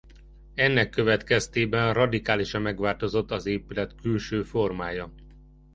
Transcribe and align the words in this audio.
Ennek 0.55 0.89
következtében 0.89 1.93
radikálisan 1.93 2.61
megváltozott 2.61 3.31
az 3.31 3.45
épület 3.45 3.95
külső 4.01 4.43
formája. 4.43 5.11